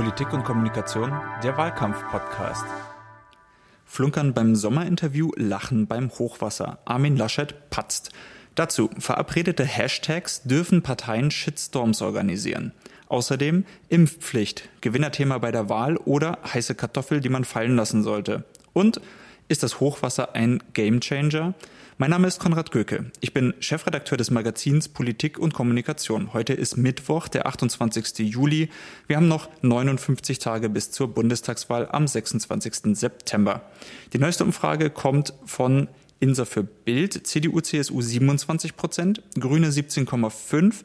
[0.00, 2.64] Politik und Kommunikation, der Wahlkampf-Podcast.
[3.84, 6.78] Flunkern beim Sommerinterview, Lachen beim Hochwasser.
[6.86, 8.08] Armin Laschet patzt.
[8.54, 12.72] Dazu verabredete Hashtags dürfen Parteien Shitstorms organisieren.
[13.08, 18.44] Außerdem Impfpflicht, Gewinnerthema bei der Wahl oder heiße Kartoffel, die man fallen lassen sollte.
[18.72, 19.02] Und
[19.48, 21.52] ist das Hochwasser ein Gamechanger?
[22.00, 23.12] Mein Name ist Konrad Göke.
[23.20, 26.32] Ich bin Chefredakteur des Magazins Politik und Kommunikation.
[26.32, 28.20] Heute ist Mittwoch, der 28.
[28.20, 28.70] Juli.
[29.06, 32.96] Wir haben noch 59 Tage bis zur Bundestagswahl am 26.
[32.96, 33.70] September.
[34.14, 35.88] Die neueste Umfrage kommt von
[36.20, 40.76] Insa für Bild, CDU, CSU 27 Prozent, Grüne 17,5,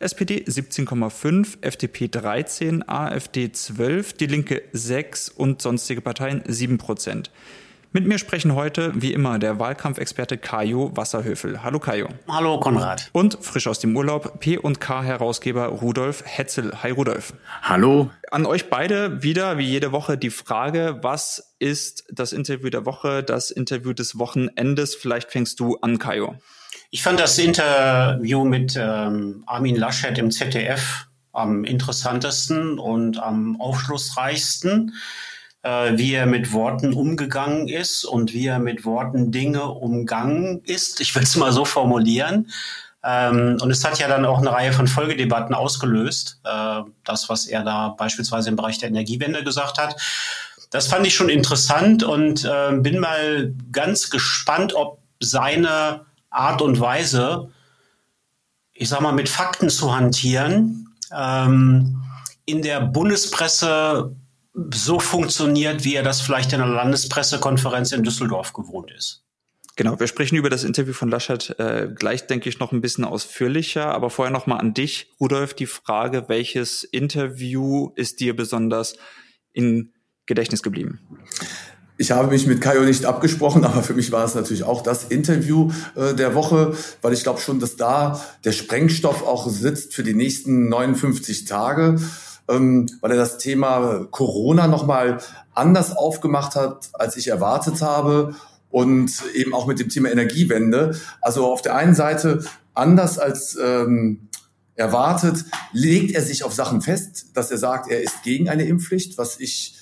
[0.00, 7.30] SPD 17,5, FDP 13, AfD 12, die Linke 6 und sonstige Parteien 7 Prozent.
[7.92, 11.62] Mit mir sprechen heute, wie immer, der Wahlkampfexperte Kajo Wasserhöfel.
[11.62, 12.08] Hallo Kajo.
[12.28, 13.08] Hallo Konrad.
[13.12, 16.82] Und frisch aus dem Urlaub P&K-Herausgeber Rudolf Hetzel.
[16.82, 17.32] Hi Rudolf.
[17.62, 18.10] Hallo.
[18.30, 23.22] An euch beide wieder, wie jede Woche, die Frage, was ist das Interview der Woche,
[23.22, 24.94] das Interview des Wochenendes?
[24.94, 26.34] Vielleicht fängst du an, Kajo.
[26.90, 34.94] Ich fand das Interview mit ähm, Armin Laschet im ZDF am interessantesten und am aufschlussreichsten
[35.66, 41.00] äh, wie er mit Worten umgegangen ist und wie er mit Worten Dinge umgangen ist.
[41.00, 42.50] Ich will es mal so formulieren.
[43.02, 46.40] Ähm, und es hat ja dann auch eine Reihe von Folgedebatten ausgelöst.
[46.44, 49.96] Äh, das, was er da beispielsweise im Bereich der Energiewende gesagt hat.
[50.70, 56.78] Das fand ich schon interessant und äh, bin mal ganz gespannt, ob seine Art und
[56.78, 57.50] Weise,
[58.72, 62.02] ich sag mal, mit Fakten zu hantieren, ähm,
[62.44, 64.14] in der Bundespresse
[64.72, 69.22] so funktioniert, wie er das vielleicht in einer Landespressekonferenz in Düsseldorf gewohnt ist.
[69.76, 73.04] Genau, wir sprechen über das Interview von Laschet äh, gleich, denke ich, noch ein bisschen
[73.04, 73.88] ausführlicher.
[73.88, 78.96] Aber vorher noch mal an dich, Rudolf, die Frage, welches Interview ist dir besonders
[79.52, 79.92] in
[80.24, 81.00] Gedächtnis geblieben?
[81.98, 85.04] Ich habe mich mit Kajo nicht abgesprochen, aber für mich war es natürlich auch das
[85.04, 90.02] Interview äh, der Woche, weil ich glaube schon, dass da der Sprengstoff auch sitzt für
[90.02, 91.96] die nächsten 59 Tage
[92.48, 95.18] ähm, weil er das Thema Corona nochmal
[95.54, 98.34] anders aufgemacht hat, als ich erwartet habe
[98.70, 100.98] und eben auch mit dem Thema Energiewende.
[101.20, 104.28] Also auf der einen Seite anders als ähm,
[104.74, 109.16] erwartet, legt er sich auf Sachen fest, dass er sagt, er ist gegen eine Impfpflicht,
[109.18, 109.76] was ich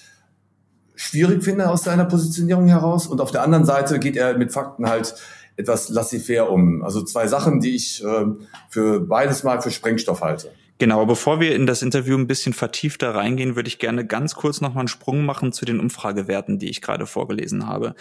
[0.94, 3.06] schwierig finde aus seiner Positionierung heraus.
[3.06, 5.16] Und auf der anderen Seite geht er mit Fakten halt
[5.56, 6.82] etwas laissez-faire um.
[6.84, 8.26] Also zwei Sachen, die ich äh,
[8.68, 10.52] für beides mal für Sprengstoff halte.
[10.78, 14.60] Genau, bevor wir in das Interview ein bisschen vertiefter reingehen, würde ich gerne ganz kurz
[14.60, 17.94] nochmal einen Sprung machen zu den Umfragewerten, die ich gerade vorgelesen habe.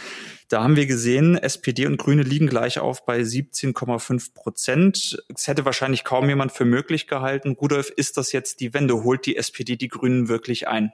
[0.53, 5.17] Da haben wir gesehen, SPD und Grüne liegen gleich auf bei 17,5 Prozent.
[5.35, 7.57] Es hätte wahrscheinlich kaum jemand für möglich gehalten.
[7.59, 9.03] Rudolf, ist das jetzt die Wende?
[9.03, 10.91] Holt die SPD die Grünen wirklich ein?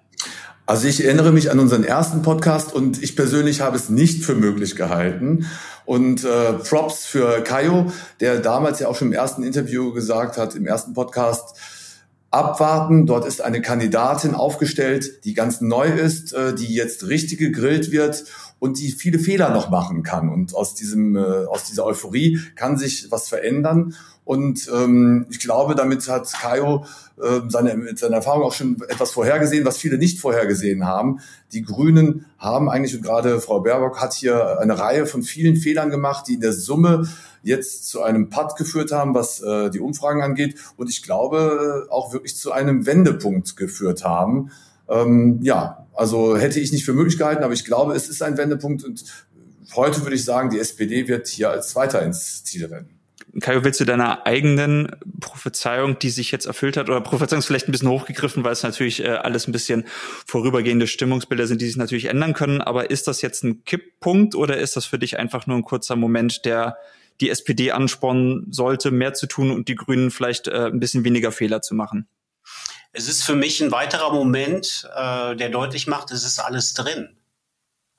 [0.65, 4.33] Also ich erinnere mich an unseren ersten Podcast und ich persönlich habe es nicht für
[4.33, 5.45] möglich gehalten.
[5.83, 10.55] Und äh, Props für Kayo, der damals ja auch schon im ersten Interview gesagt hat,
[10.55, 11.57] im ersten Podcast,
[12.31, 13.07] abwarten.
[13.07, 18.23] Dort ist eine Kandidatin aufgestellt, die ganz neu ist, äh, die jetzt richtig gegrillt wird
[18.59, 20.29] und die viele Fehler noch machen kann.
[20.29, 23.95] Und aus diesem, äh, aus dieser Euphorie kann sich was verändern.
[24.25, 26.85] Und ähm, ich glaube, damit hat Kaio
[27.19, 31.19] äh, seine, mit seiner Erfahrung auch schon etwas vorhergesehen, was viele nicht vorhergesehen haben.
[31.51, 35.89] Die Grünen haben eigentlich, und gerade Frau Baerbock hat hier eine Reihe von vielen Fehlern
[35.89, 37.07] gemacht, die in der Summe
[37.41, 40.59] jetzt zu einem Patt geführt haben, was äh, die Umfragen angeht.
[40.77, 44.51] Und ich glaube, äh, auch wirklich zu einem Wendepunkt geführt haben.
[44.89, 48.37] Ähm, ja, also hätte ich nicht für möglich gehalten, aber ich glaube, es ist ein
[48.37, 48.83] Wendepunkt.
[48.83, 49.03] Und
[49.75, 52.99] heute würde ich sagen, die SPD wird hier als Zweiter ins Ziel rennen.
[53.41, 54.89] Kaio, willst du deiner eigenen
[55.19, 58.63] Prophezeiung, die sich jetzt erfüllt hat, oder Prophezeiung ist vielleicht ein bisschen hochgegriffen, weil es
[58.63, 59.85] natürlich äh, alles ein bisschen
[60.25, 64.57] vorübergehende Stimmungsbilder sind, die sich natürlich ändern können, aber ist das jetzt ein Kipppunkt oder
[64.57, 66.77] ist das für dich einfach nur ein kurzer Moment, der
[67.21, 71.31] die SPD anspornen sollte, mehr zu tun und die Grünen vielleicht äh, ein bisschen weniger
[71.31, 72.07] Fehler zu machen?
[72.91, 77.17] Es ist für mich ein weiterer Moment, äh, der deutlich macht, es ist alles drin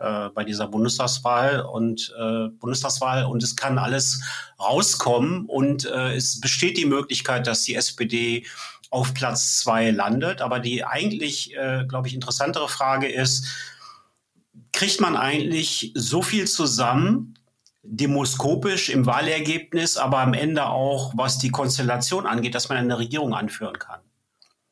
[0.00, 4.20] äh, bei dieser Bundestagswahl und äh, Bundestagswahl und es kann alles
[4.58, 8.46] rauskommen und äh, es besteht die Möglichkeit, dass die SPD
[8.90, 10.42] auf Platz zwei landet.
[10.42, 13.46] Aber die eigentlich, äh, glaube ich, interessantere Frage ist,
[14.72, 17.38] kriegt man eigentlich so viel zusammen,
[17.82, 23.34] demoskopisch im Wahlergebnis, aber am Ende auch, was die Konstellation angeht, dass man eine Regierung
[23.34, 24.00] anführen kann.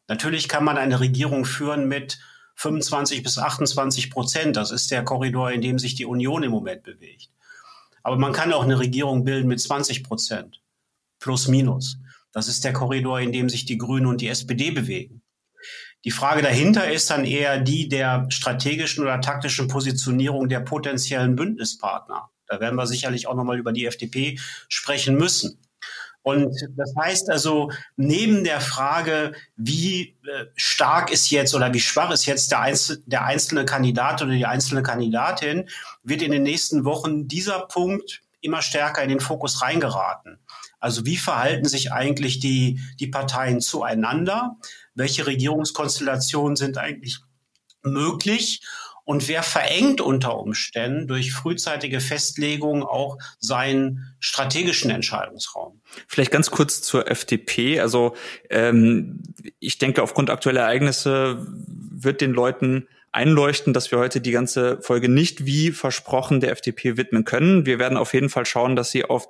[0.09, 2.19] Natürlich kann man eine Regierung führen mit
[2.57, 4.57] 25 bis 28 Prozent.
[4.57, 7.31] Das ist der Korridor, in dem sich die Union im Moment bewegt.
[8.03, 10.63] Aber man kann auch eine Regierung bilden mit 20 Prozent.
[11.21, 11.99] Plus, minus.
[12.33, 15.23] Das ist der Korridor, in dem sich die Grünen und die SPD bewegen.
[16.05, 22.31] Die Frage dahinter ist dann eher die der strategischen oder taktischen Positionierung der potenziellen Bündnispartner.
[22.47, 24.39] Da werden wir sicherlich auch nochmal über die FDP
[24.69, 25.61] sprechen müssen.
[26.29, 32.11] Und das heißt also, neben der Frage, wie äh, stark ist jetzt oder wie schwach
[32.11, 35.71] ist jetzt der, Einzel der einzelne Kandidat oder die einzelne Kandidatin,
[36.03, 40.39] wird in den nächsten Wochen dieser Punkt immer stärker in den Fokus reingeraten.
[40.81, 44.57] Also wie verhalten sich eigentlich die, die Parteien zueinander?
[44.95, 47.21] Welche Regierungskonstellationen sind eigentlich
[47.83, 48.61] möglich?
[49.09, 55.81] Und wer verengt unter Umständen durch frühzeitige Festlegung auch seinen strategischen Entscheidungsraum?
[56.07, 57.81] Vielleicht ganz kurz zur FDP.
[57.81, 58.15] Also
[58.51, 59.23] ähm,
[59.61, 65.09] ich denke, aufgrund aktueller Ereignisse wird den Leuten einleuchten, dass wir heute die ganze Folge
[65.09, 67.65] nicht wie versprochen der FDP widmen können.
[67.65, 69.27] Wir werden auf jeden Fall schauen, dass sie auf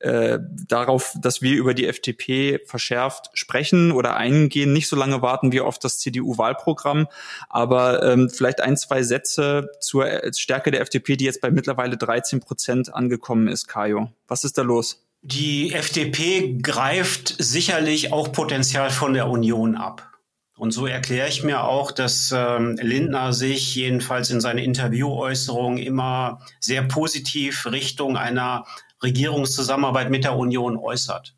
[0.00, 0.38] äh,
[0.68, 5.60] darauf, dass wir über die FDP verschärft sprechen oder eingehen, nicht so lange warten wie
[5.60, 7.06] auf das CDU-Wahlprogramm,
[7.48, 10.06] aber ähm, vielleicht ein, zwei Sätze zur
[10.36, 14.10] Stärke der FDP, die jetzt bei mittlerweile 13 Prozent angekommen ist, Kajo.
[14.28, 15.02] Was ist da los?
[15.22, 20.12] Die FDP greift sicherlich auch Potenzial von der Union ab.
[20.56, 26.40] Und so erkläre ich mir auch, dass ähm, Lindner sich jedenfalls in seinen Interviewäußerungen immer
[26.60, 28.64] sehr positiv Richtung einer
[29.02, 31.34] Regierungszusammenarbeit mit der Union äußert.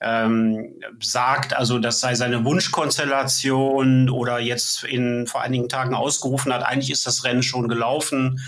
[0.00, 6.62] Ähm, sagt also, das sei seine Wunschkonstellation oder jetzt in vor einigen Tagen ausgerufen hat,
[6.62, 8.40] eigentlich ist das Rennen schon gelaufen.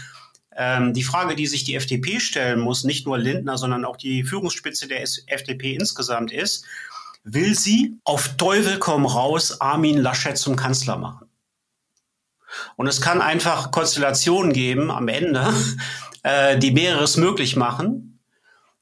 [0.54, 4.24] Ähm, die Frage, die sich die FDP stellen muss, nicht nur Lindner, sondern auch die
[4.24, 6.64] Führungsspitze der FDP insgesamt ist,
[7.24, 11.28] will sie auf Teufel komm raus Armin Laschet zum Kanzler machen?
[12.76, 15.52] Und es kann einfach Konstellationen geben am Ende,
[16.22, 18.15] äh, die mehreres möglich machen.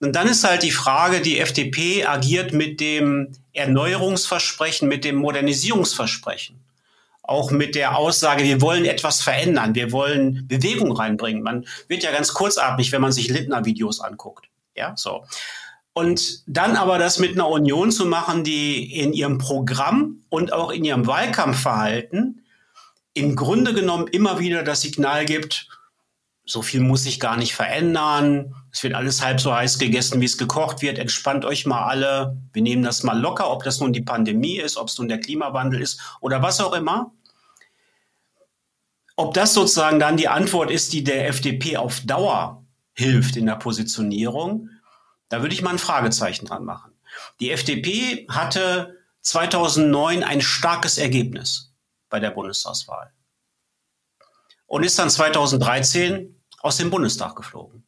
[0.05, 6.61] Und dann ist halt die Frage, die FDP agiert mit dem Erneuerungsversprechen, mit dem Modernisierungsversprechen.
[7.23, 11.43] Auch mit der Aussage, wir wollen etwas verändern, wir wollen Bewegung reinbringen.
[11.43, 14.45] Man wird ja ganz kurzatmig, wenn man sich Lindner-Videos anguckt.
[14.77, 15.25] Ja, so.
[15.95, 20.71] Und dann aber das mit einer Union zu machen, die in ihrem Programm und auch
[20.71, 22.45] in ihrem Wahlkampfverhalten
[23.15, 25.67] im Grunde genommen immer wieder das Signal gibt,
[26.47, 28.55] so viel muss sich gar nicht verändern.
[28.71, 30.99] Es wird alles halb so heiß gegessen, wie es gekocht wird.
[30.99, 32.37] Entspannt euch mal alle.
[32.53, 35.21] Wir nehmen das mal locker, ob das nun die Pandemie ist, ob es nun der
[35.21, 37.13] Klimawandel ist oder was auch immer.
[39.17, 42.65] Ob das sozusagen dann die Antwort ist, die der FDP auf Dauer
[42.95, 44.69] hilft in der Positionierung,
[45.29, 46.93] da würde ich mal ein Fragezeichen dran machen.
[47.41, 51.73] Die FDP hatte 2009 ein starkes Ergebnis
[52.11, 53.13] bei der Bundestagswahl
[54.67, 56.34] und ist dann 2013
[56.65, 57.85] aus dem Bundestag geflogen.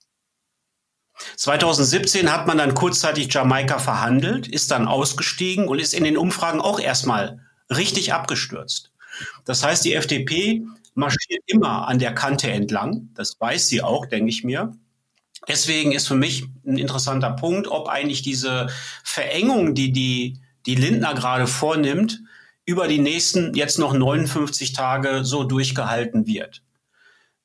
[1.37, 6.61] 2017 hat man dann kurzzeitig Jamaika verhandelt, ist dann ausgestiegen und ist in den Umfragen
[6.61, 7.41] auch erstmal
[7.71, 8.93] richtig abgestürzt.
[9.47, 13.09] Das heißt, die FDP marschiert immer an der Kante entlang.
[13.15, 14.77] Das weiß sie auch, denke ich mir.
[15.49, 18.69] Deswegen ist für mich ein interessanter Punkt, ob eigentlich diese
[19.05, 22.21] Verengung, die die, die Lindner gerade vornimmt,
[22.67, 26.63] über die nächsten jetzt noch 59 Tage so durchgehalten wird.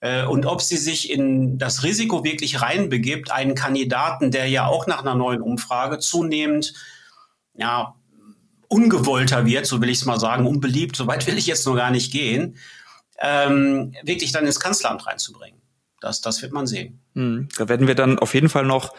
[0.02, 4.88] Äh, und ob sie sich in das Risiko wirklich reinbegibt, einen Kandidaten, der ja auch
[4.88, 6.74] nach einer neuen Umfrage zunehmend
[7.56, 7.96] ja,
[8.68, 11.76] ungewollter wird, so will ich es mal sagen, unbeliebt, so weit will ich jetzt noch
[11.76, 12.58] gar nicht gehen,
[13.20, 15.62] ähm, wirklich dann ins Kanzleramt reinzubringen.
[16.00, 17.00] Das, das wird man sehen.
[17.14, 18.96] Hm, da werden wir dann auf jeden Fall noch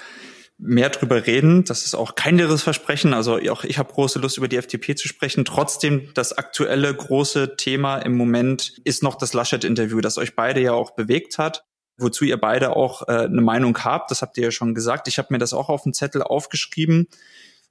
[0.63, 1.65] mehr drüber reden.
[1.65, 3.13] Das ist auch kein leeres Versprechen.
[3.13, 5.45] Also auch ich habe große Lust, über die FDP zu sprechen.
[5.45, 10.73] Trotzdem, das aktuelle große Thema im Moment ist noch das Laschet-Interview, das euch beide ja
[10.73, 11.65] auch bewegt hat
[11.99, 14.11] wozu ihr beide auch äh, eine Meinung habt.
[14.11, 15.09] Das habt ihr ja schon gesagt.
[15.09, 17.07] Ich habe mir das auch auf dem Zettel aufgeschrieben.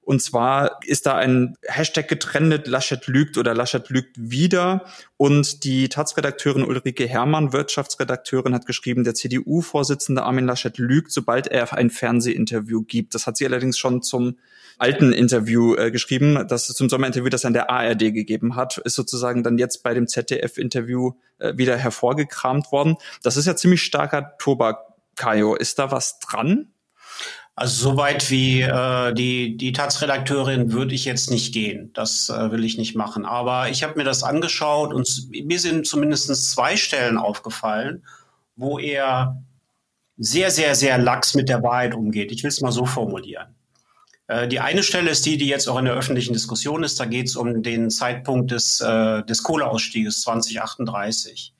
[0.04, 4.86] Und zwar ist da ein Hashtag getrennt, Laschet lügt oder Laschet lügt wieder.
[5.16, 11.72] Und die Taz-Redakteurin Ulrike Herrmann, Wirtschaftsredakteurin, hat geschrieben, der CDU-Vorsitzende Armin Laschet lügt, sobald er
[11.74, 13.14] ein Fernsehinterview gibt.
[13.14, 14.38] Das hat sie allerdings schon zum
[14.80, 18.96] alten Interview äh, geschrieben, das zum Sommerinterview, das er an der ARD gegeben hat, ist
[18.96, 22.98] sozusagen dann jetzt bei dem ZDF-Interview äh, wieder hervorgekramt worden.
[23.22, 24.80] Das ist ja ziemlich starker Tobak,
[25.16, 25.56] Kajo.
[25.56, 26.74] Ist da was dran?
[27.56, 31.92] Also soweit wie äh, die, die Taz-Redakteurin würde ich jetzt nicht gehen.
[31.94, 33.26] Das äh, will ich nicht machen.
[33.26, 38.04] Aber ich habe mir das angeschaut und mir sind zumindest zwei Stellen aufgefallen,
[38.56, 39.44] wo er
[40.18, 42.32] sehr, sehr, sehr lax mit der Wahrheit umgeht.
[42.32, 43.56] Ich will es mal so formulieren.
[44.28, 47.00] Äh, die eine Stelle ist die, die jetzt auch in der öffentlichen Diskussion ist.
[47.00, 51.54] Da geht es um den Zeitpunkt des, äh, des Kohleausstieges 2038.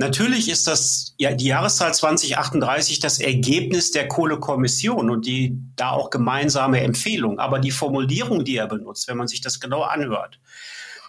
[0.00, 6.10] Natürlich ist das ja die Jahreszahl 2038 das Ergebnis der Kohlekommission und die da auch
[6.10, 7.40] gemeinsame Empfehlung.
[7.40, 10.38] Aber die Formulierung, die er benutzt, wenn man sich das genau anhört,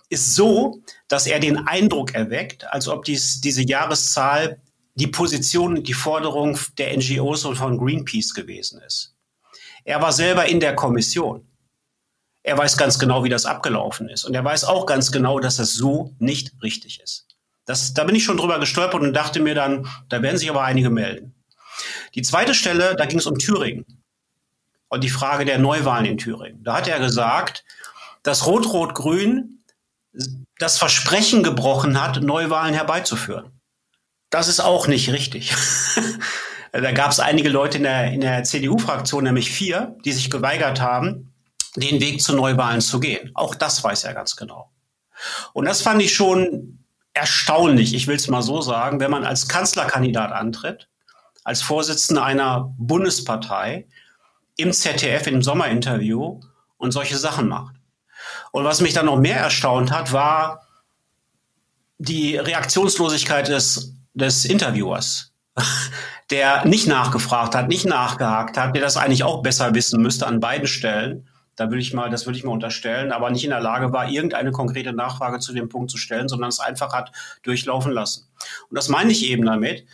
[0.09, 4.59] ist so, dass er den Eindruck erweckt, als ob dies, diese Jahreszahl
[4.95, 9.15] die Position, die Forderung der NGOs und von Greenpeace gewesen ist.
[9.83, 11.47] Er war selber in der Kommission.
[12.41, 14.25] Er weiß ganz genau, wie das abgelaufen ist.
[14.25, 17.28] Und er weiß auch ganz genau, dass das so nicht richtig ist.
[17.69, 20.63] Das, da bin ich schon drüber gestolpert und dachte mir dann, da werden sich aber
[20.63, 21.35] einige melden.
[22.15, 23.85] Die zweite Stelle, da ging es um Thüringen
[24.87, 26.63] und die Frage der Neuwahlen in Thüringen.
[26.63, 27.63] Da hat er gesagt,
[28.23, 29.63] dass Rot-Rot-Grün
[30.57, 33.61] das Versprechen gebrochen hat, Neuwahlen herbeizuführen.
[34.31, 35.53] Das ist auch nicht richtig.
[36.71, 40.81] da gab es einige Leute in der, in der CDU-Fraktion, nämlich vier, die sich geweigert
[40.81, 41.35] haben,
[41.75, 43.29] den Weg zu Neuwahlen zu gehen.
[43.35, 44.71] Auch das weiß er ganz genau.
[45.53, 46.78] Und das fand ich schon
[47.19, 50.87] erstaunlich, ich will es mal so sagen, wenn man als Kanzlerkandidat antritt,
[51.43, 53.87] als Vorsitzender einer Bundespartei
[54.57, 56.39] im ZDF im Sommerinterview
[56.77, 57.75] und solche Sachen macht.
[58.51, 60.67] Und was mich dann noch mehr erstaunt hat, war
[61.97, 65.33] die Reaktionslosigkeit des des Interviewers,
[66.29, 70.39] der nicht nachgefragt hat, nicht nachgehakt hat, der das eigentlich auch besser wissen müsste an
[70.39, 71.27] beiden Stellen.
[71.59, 74.09] Da würde ich mal, das würde ich mal unterstellen, aber nicht in der Lage war,
[74.09, 77.11] irgendeine konkrete Nachfrage zu dem Punkt zu stellen, sondern es einfach hat
[77.43, 78.27] durchlaufen lassen.
[78.69, 79.85] Und das meine ich eben damit.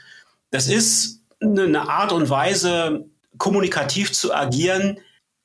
[0.51, 3.05] Das ist eine Art und Weise,
[3.37, 4.99] kommunikativ zu agieren,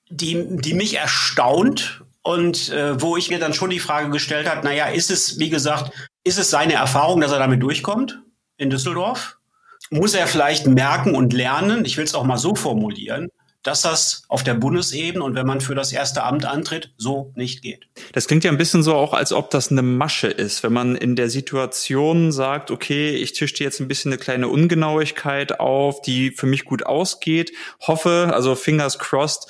[0.09, 4.65] die, die mich erstaunt und äh, wo ich mir dann schon die Frage gestellt habe,
[4.65, 5.93] naja, ist es, wie gesagt,
[6.25, 8.21] ist es seine Erfahrung, dass er damit durchkommt?
[8.61, 9.39] in Düsseldorf,
[9.91, 13.29] muss er vielleicht merken und lernen, ich will es auch mal so formulieren,
[13.63, 17.63] dass das auf der Bundesebene und wenn man für das erste Amt antritt, so nicht
[17.63, 17.87] geht.
[18.13, 20.97] Das klingt ja ein bisschen so auch, als ob das eine Masche ist, wenn man
[20.97, 26.01] in der Situation sagt, okay, ich tische dir jetzt ein bisschen eine kleine Ungenauigkeit auf,
[26.01, 29.47] die für mich gut ausgeht, hoffe, also fingers crossed,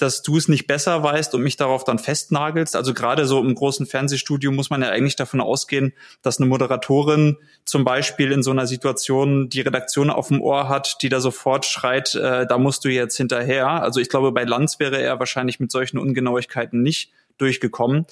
[0.00, 2.76] dass du es nicht besser weißt und mich darauf dann festnagelst.
[2.76, 5.92] Also gerade so im großen Fernsehstudio muss man ja eigentlich davon ausgehen,
[6.22, 10.98] dass eine Moderatorin zum Beispiel in so einer Situation die Redaktion auf dem Ohr hat,
[11.02, 13.68] die da sofort schreit, äh, da musst du jetzt hinterher.
[13.68, 18.06] Also ich glaube, bei Lanz wäre er wahrscheinlich mit solchen Ungenauigkeiten nicht durchgekommen.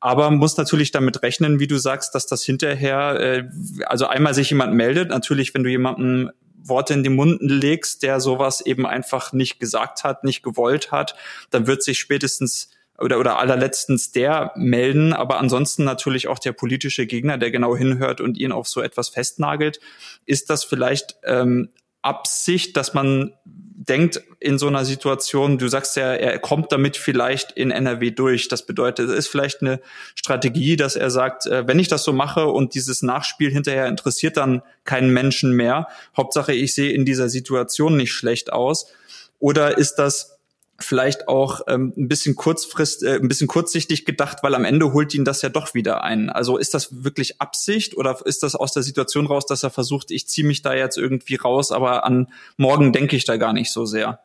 [0.00, 3.44] Aber muss natürlich damit rechnen, wie du sagst, dass das hinterher, äh,
[3.86, 6.30] also einmal sich jemand meldet, natürlich, wenn du jemanden
[6.62, 11.14] Worte in den Mund legst, der sowas eben einfach nicht gesagt hat, nicht gewollt hat,
[11.50, 17.06] dann wird sich spätestens oder, oder allerletztens der melden, aber ansonsten natürlich auch der politische
[17.06, 19.78] Gegner, der genau hinhört und ihn auf so etwas festnagelt.
[20.26, 21.70] Ist das vielleicht ähm,
[22.02, 27.52] Absicht, dass man denkt in so einer Situation, du sagst ja, er kommt damit vielleicht
[27.52, 28.48] in NRW durch.
[28.48, 29.80] Das bedeutet, es ist vielleicht eine
[30.14, 34.36] Strategie, dass er sagt, äh, wenn ich das so mache und dieses Nachspiel hinterher interessiert
[34.36, 38.92] dann keinen Menschen mehr, Hauptsache ich sehe in dieser Situation nicht schlecht aus.
[39.38, 40.37] Oder ist das
[40.78, 45.12] vielleicht auch ähm, ein bisschen kurzfrist, äh, ein bisschen kurzsichtig gedacht, weil am Ende holt
[45.12, 46.30] ihn das ja doch wieder ein.
[46.30, 50.10] Also ist das wirklich Absicht oder ist das aus der Situation raus, dass er versucht,
[50.10, 53.72] ich ziehe mich da jetzt irgendwie raus, aber an morgen denke ich da gar nicht
[53.72, 54.20] so sehr?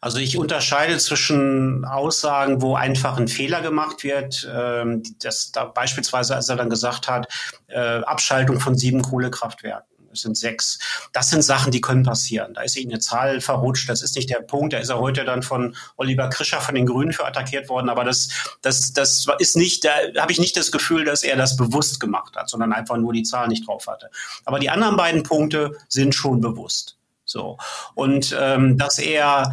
[0.00, 6.34] Also ich unterscheide zwischen Aussagen, wo einfach ein Fehler gemacht wird, ähm, das da beispielsweise,
[6.36, 7.28] als er dann gesagt hat,
[7.66, 10.78] äh, Abschaltung von sieben Kohlekraftwerken es sind sechs.
[11.12, 12.54] Das sind Sachen, die können passieren.
[12.54, 14.72] Da ist ihnen eine Zahl verrutscht, das ist nicht der Punkt.
[14.72, 18.04] Da ist er heute dann von Oliver Krischer von den Grünen für attackiert worden, aber
[18.04, 18.28] das,
[18.62, 22.36] das, das ist nicht, da habe ich nicht das Gefühl, dass er das bewusst gemacht
[22.36, 24.10] hat, sondern einfach nur die Zahl nicht drauf hatte.
[24.44, 26.96] Aber die anderen beiden Punkte sind schon bewusst.
[27.24, 27.58] So.
[27.94, 29.52] Und ähm, dass er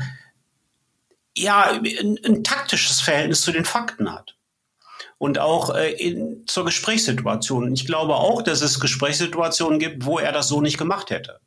[1.37, 4.36] ja ein, ein taktisches Verhältnis zu den Fakten hat
[5.17, 7.73] und auch äh, in, zur Gesprächssituation.
[7.73, 11.39] Ich glaube auch, dass es Gesprächssituationen gibt, wo er das so nicht gemacht hätte.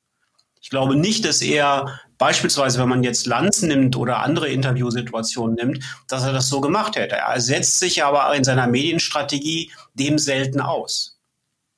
[0.63, 5.85] Ich glaube nicht, dass er beispielsweise, wenn man jetzt Lanz nimmt oder andere Interviewsituationen nimmt,
[6.07, 7.17] dass er das so gemacht hätte.
[7.17, 11.19] Er setzt sich aber in seiner Medienstrategie dem selten aus.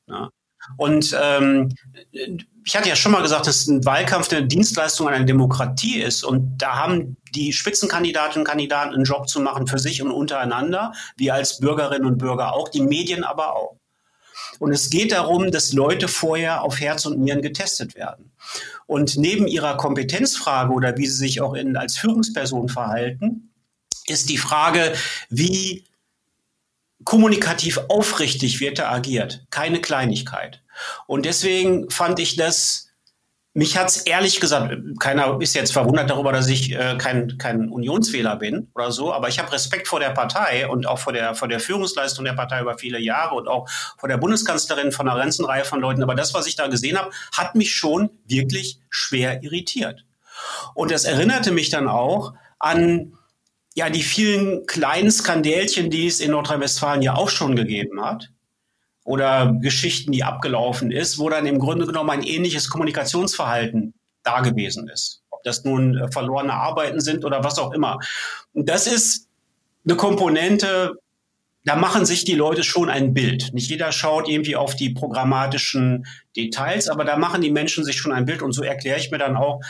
[0.09, 0.31] Ja.
[0.77, 1.75] Und ähm,
[2.64, 6.25] ich hatte ja schon mal gesagt, dass ein Wahlkampf eine Dienstleistung einer Demokratie ist.
[6.25, 10.92] Und da haben die Spitzenkandidatinnen und Kandidaten einen Job zu machen für sich und untereinander,
[11.16, 13.78] wir als Bürgerinnen und Bürger auch, die Medien aber auch.
[14.59, 18.33] Und es geht darum, dass Leute vorher auf Herz und Nieren getestet werden.
[18.87, 23.50] Und neben ihrer Kompetenzfrage oder wie sie sich auch in, als Führungsperson verhalten,
[24.07, 24.92] ist die Frage,
[25.31, 25.85] wie
[27.04, 29.45] kommunikativ aufrichtig wird da agiert.
[29.50, 30.62] Keine Kleinigkeit.
[31.07, 32.88] Und deswegen fand ich das,
[33.55, 38.37] mich hat's ehrlich gesagt, keiner ist jetzt verwundert darüber, dass ich äh, kein, kein Unionswähler
[38.37, 41.49] bin oder so, aber ich habe Respekt vor der Partei und auch vor der, vor
[41.49, 45.45] der Führungsleistung der Partei über viele Jahre und auch vor der Bundeskanzlerin von einer ganzen
[45.45, 46.02] Reihe von Leuten.
[46.02, 50.05] Aber das, was ich da gesehen habe, hat mich schon wirklich schwer irritiert.
[50.75, 53.19] Und das erinnerte mich dann auch an
[53.75, 58.31] ja die vielen kleinen Skandälchen, die es in Nordrhein-Westfalen ja auch schon gegeben hat,
[59.04, 64.88] oder Geschichten, die abgelaufen ist, wo dann im Grunde genommen ein ähnliches Kommunikationsverhalten da gewesen
[64.88, 65.23] ist.
[65.30, 67.99] Ob das nun äh, verlorene Arbeiten sind oder was auch immer.
[68.52, 69.28] Und das ist
[69.85, 70.94] eine Komponente,
[71.64, 73.52] da machen sich die Leute schon ein Bild.
[73.52, 76.06] Nicht jeder schaut irgendwie auf die programmatischen
[76.37, 79.18] Details, aber da machen die Menschen sich schon ein Bild und so erkläre ich mir
[79.18, 79.61] dann auch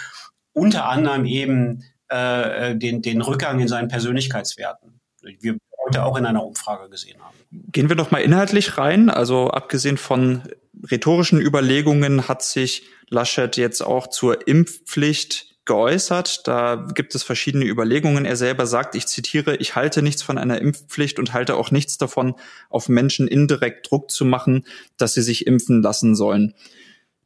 [0.53, 5.01] unter anderem eben äh, den, den Rückgang in seinen Persönlichkeitswerten.
[5.23, 7.37] Wir heute auch in einer Umfrage gesehen haben.
[7.71, 9.11] Gehen wir doch mal inhaltlich rein.
[9.11, 10.43] Also abgesehen von
[10.91, 16.47] rhetorischen Überlegungen hat sich Laschet jetzt auch zur Impfpflicht geäußert.
[16.49, 18.25] Da gibt es verschiedene Überlegungen.
[18.25, 21.99] Er selber sagt, ich zitiere, ich halte nichts von einer Impfpflicht und halte auch nichts
[21.99, 22.35] davon,
[22.69, 24.67] auf Menschen indirekt Druck zu machen,
[24.97, 26.55] dass sie sich impfen lassen sollen.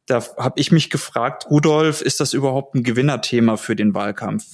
[0.05, 4.45] Da habe ich mich gefragt, Rudolf, ist das überhaupt ein Gewinnerthema für den Wahlkampf?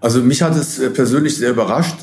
[0.00, 1.96] Also mich hat es äh, persönlich sehr überrascht.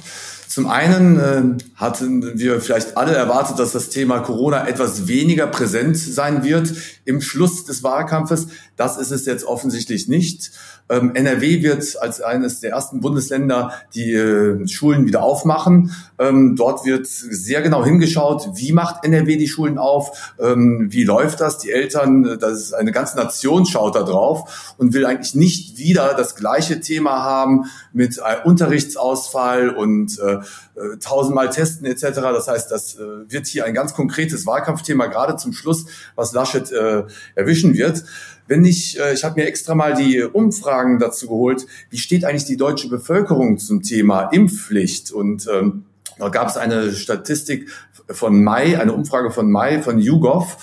[0.55, 5.97] Zum einen äh, hatten wir vielleicht alle erwartet, dass das Thema Corona etwas weniger präsent
[5.97, 6.71] sein wird
[7.05, 8.47] im Schluss des Wahlkampfes.
[8.75, 10.51] Das ist es jetzt offensichtlich nicht.
[10.87, 15.91] Ähm, NRW wird als eines der ersten Bundesländer die äh, Schulen wieder aufmachen.
[16.19, 21.41] Ähm, dort wird sehr genau hingeschaut, wie macht NRW die Schulen auf, ähm, wie läuft
[21.41, 21.57] das.
[21.57, 26.13] Die Eltern, das ist eine ganze Nation schaut da drauf und will eigentlich nicht wieder
[26.15, 30.39] das gleiche Thema haben mit äh, Unterrichtsausfall und äh,
[30.75, 32.03] äh, tausendmal testen etc.
[32.15, 36.71] Das heißt, das äh, wird hier ein ganz konkretes Wahlkampfthema, gerade zum Schluss, was Laschet
[36.71, 37.03] äh,
[37.35, 38.03] erwischen wird.
[38.47, 42.45] Wenn ich, äh, ich habe mir extra mal die Umfragen dazu geholt, wie steht eigentlich
[42.45, 45.11] die deutsche Bevölkerung zum Thema Impfpflicht?
[45.11, 45.85] Und ähm,
[46.19, 47.69] da gab es eine Statistik
[48.09, 50.57] von Mai, eine Umfrage von Mai von YouGov,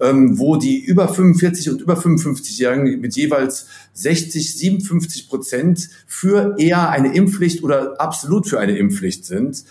[0.00, 6.90] ähm, wo die über 45 und über 55-Jährigen mit jeweils 60, 57 Prozent für eher
[6.90, 9.64] eine Impfpflicht oder absolut für eine Impfpflicht sind.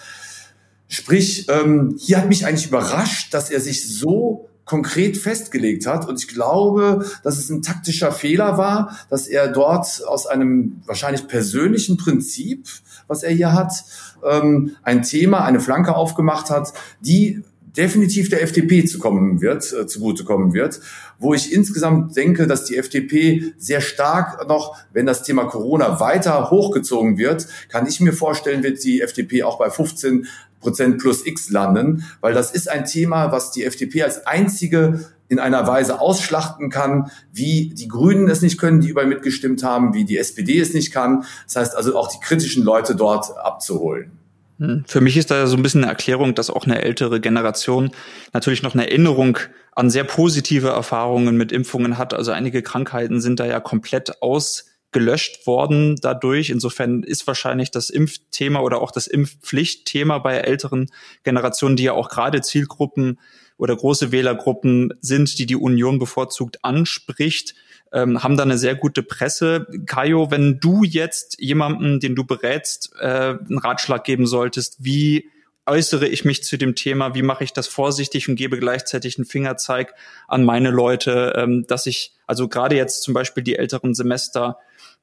[0.88, 6.08] Sprich, ähm, hier hat mich eigentlich überrascht, dass er sich so konkret festgelegt hat.
[6.08, 11.28] Und ich glaube, dass es ein taktischer Fehler war, dass er dort aus einem wahrscheinlich
[11.28, 12.68] persönlichen Prinzip,
[13.08, 13.86] was er hier hat,
[14.24, 17.44] ähm, ein Thema, eine Flanke aufgemacht hat, die
[17.78, 20.80] definitiv der FDP zu kommen wird, äh, zugutekommen wird,
[21.20, 26.50] wo ich insgesamt denke, dass die FDP sehr stark noch, wenn das Thema Corona weiter
[26.50, 30.28] hochgezogen wird, kann ich mir vorstellen, wird die FDP auch bei 15
[30.60, 35.40] Prozent plus X landen, weil das ist ein Thema, was die FDP als einzige in
[35.40, 40.06] einer Weise ausschlachten kann, wie die Grünen es nicht können, die überall mitgestimmt haben, wie
[40.06, 41.26] die SPD es nicht kann.
[41.46, 44.12] Das heißt also auch die kritischen Leute dort abzuholen.
[44.60, 44.84] Hm.
[44.88, 47.92] Für mich ist da so ein bisschen eine Erklärung, dass auch eine ältere Generation
[48.34, 49.38] natürlich noch eine Erinnerung
[49.74, 52.14] an sehr positive Erfahrungen mit Impfungen hat.
[52.14, 56.50] Also einige Krankheiten sind da ja komplett ausgelöscht worden dadurch.
[56.50, 60.90] Insofern ist wahrscheinlich das Impfthema oder auch das Impfpflichtthema bei älteren
[61.24, 63.20] Generationen, die ja auch gerade Zielgruppen
[63.58, 67.56] oder große Wählergruppen sind, die die Union bevorzugt anspricht,
[67.92, 69.68] ähm, haben da eine sehr gute Presse.
[69.86, 75.30] Kajo, wenn du jetzt jemanden, den du berätst, äh, einen Ratschlag geben solltest, wie
[75.66, 79.26] äußere ich mich zu dem Thema, wie mache ich das vorsichtig und gebe gleichzeitig einen
[79.26, 79.96] Fingerzeig
[80.28, 84.60] an meine Leute, ähm, dass ich, also gerade jetzt zum Beispiel die älteren Semester,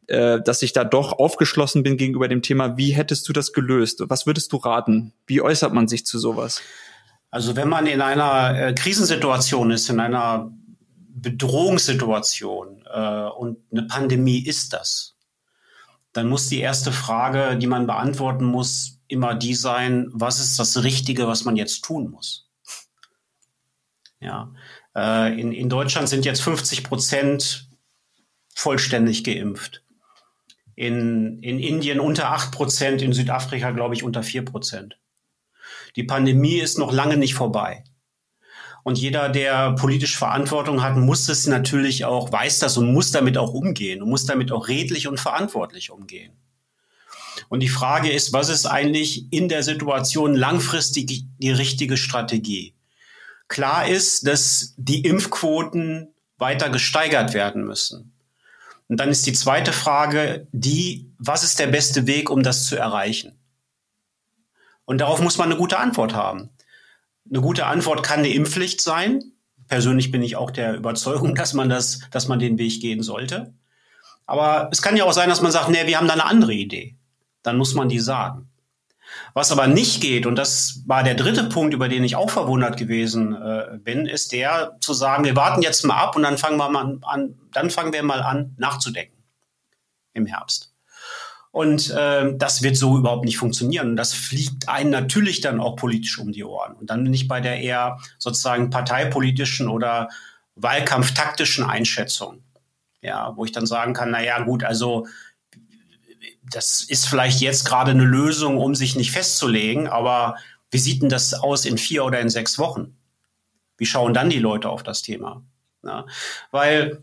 [0.06, 4.02] äh, dass ich da doch aufgeschlossen bin gegenüber dem Thema, wie hättest du das gelöst?
[4.08, 5.12] Was würdest du raten?
[5.26, 6.60] Wie äußert man sich zu sowas?
[7.30, 10.52] Also wenn man in einer äh, Krisensituation ist, in einer
[11.14, 15.16] Bedrohungssituation äh, und eine Pandemie ist das,
[16.12, 20.82] dann muss die erste Frage, die man beantworten muss, immer die sein, was ist das
[20.82, 22.48] Richtige, was man jetzt tun muss?
[24.20, 24.52] Ja,
[24.94, 27.68] äh, in, in Deutschland sind jetzt 50 Prozent
[28.54, 29.82] vollständig geimpft.
[30.74, 34.98] In, in Indien unter 8 Prozent, in Südafrika, glaube ich, unter 4 Prozent.
[35.96, 37.84] Die Pandemie ist noch lange nicht vorbei.
[38.82, 43.38] Und jeder, der politisch Verantwortung hat, muss es natürlich auch, weiß das und muss damit
[43.38, 46.32] auch umgehen und muss damit auch redlich und verantwortlich umgehen.
[47.48, 52.74] Und die Frage ist, was ist eigentlich in der Situation langfristig die richtige Strategie?
[53.48, 58.12] Klar ist, dass die Impfquoten weiter gesteigert werden müssen.
[58.88, 62.76] Und dann ist die zweite Frage die, was ist der beste Weg, um das zu
[62.76, 63.38] erreichen?
[64.84, 66.50] Und darauf muss man eine gute Antwort haben.
[67.28, 69.22] Eine gute Antwort kann eine Impfpflicht sein.
[69.68, 73.54] Persönlich bin ich auch der Überzeugung, dass man das, dass man den Weg gehen sollte.
[74.26, 76.52] Aber es kann ja auch sein, dass man sagt, nee, wir haben da eine andere
[76.52, 76.96] Idee.
[77.42, 78.48] Dann muss man die sagen.
[79.34, 82.76] Was aber nicht geht, und das war der dritte Punkt, über den ich auch verwundert
[82.76, 86.56] gewesen äh, bin, ist der zu sagen, wir warten jetzt mal ab und dann fangen
[86.56, 89.22] wir mal an, dann fangen wir mal an nachzudenken
[90.14, 90.71] im Herbst.
[91.52, 93.90] Und äh, das wird so überhaupt nicht funktionieren.
[93.90, 96.72] Und das fliegt einen natürlich dann auch politisch um die Ohren.
[96.72, 100.08] Und dann bin ich bei der eher sozusagen parteipolitischen oder
[100.56, 102.42] wahlkampftaktischen Einschätzung.
[103.02, 105.06] Ja, wo ich dann sagen kann, na ja, gut, also
[106.50, 110.36] das ist vielleicht jetzt gerade eine Lösung, um sich nicht festzulegen, aber
[110.70, 112.96] wie sieht denn das aus in vier oder in sechs Wochen?
[113.76, 115.42] Wie schauen dann die Leute auf das Thema?
[115.84, 116.06] Ja,
[116.50, 117.02] weil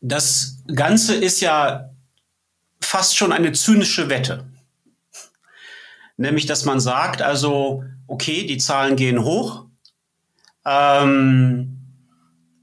[0.00, 1.90] das Ganze ist ja
[2.88, 4.46] fast schon eine zynische Wette.
[6.16, 9.66] Nämlich, dass man sagt, also, okay, die Zahlen gehen hoch.
[10.64, 11.78] Ähm,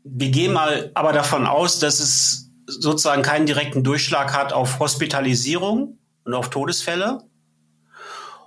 [0.03, 5.99] wir gehen mal aber davon aus, dass es sozusagen keinen direkten Durchschlag hat auf Hospitalisierung
[6.23, 7.23] und auf Todesfälle.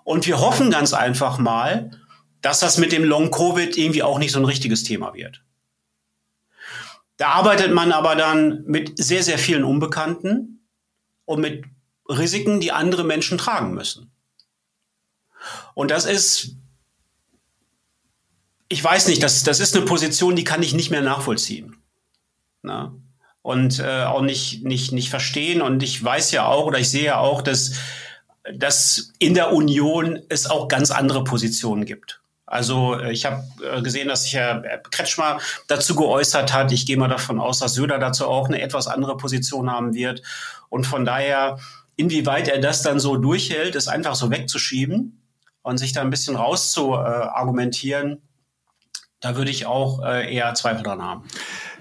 [0.03, 1.93] Und wir hoffen ganz einfach mal,
[2.43, 5.43] dass das mit dem Long-Covid irgendwie auch nicht so ein richtiges Thema wird.
[7.17, 10.58] Da arbeitet man aber dann mit sehr, sehr vielen Unbekannten
[11.29, 11.67] und mit
[12.09, 14.11] Risiken, die andere Menschen tragen müssen.
[15.75, 16.57] Und das ist,
[18.69, 21.77] ich weiß nicht, das, das ist eine Position, die kann ich nicht mehr nachvollziehen.
[22.63, 22.95] Na?
[23.43, 25.61] Und äh, auch nicht, nicht, nicht verstehen.
[25.61, 27.75] Und ich weiß ja auch oder ich sehe ja auch, dass,
[28.55, 32.23] dass in der Union es auch ganz andere Positionen gibt.
[32.49, 36.73] Also äh, ich habe äh, gesehen, dass sich Herr Kretschmer dazu geäußert hat.
[36.73, 40.23] Ich gehe mal davon aus, dass Söder dazu auch eine etwas andere Position haben wird.
[40.71, 41.59] Und von daher,
[41.97, 45.23] inwieweit er das dann so durchhält, ist einfach so wegzuschieben
[45.63, 48.23] und sich da ein bisschen raus zu äh, argumentieren,
[49.21, 51.25] da würde ich auch äh, eher Zweifel dran haben.